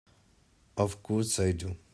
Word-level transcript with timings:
Of 0.77 1.03
course 1.03 1.39
I 1.39 1.51
do! 1.51 1.75